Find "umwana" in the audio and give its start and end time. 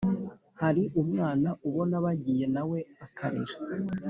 1.01-1.49